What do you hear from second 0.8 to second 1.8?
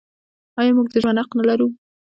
د ژوند حق نلرو؟